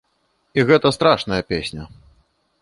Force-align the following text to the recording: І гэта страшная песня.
І 0.59 0.63
гэта 0.69 0.91
страшная 0.97 1.41
песня. 1.55 1.87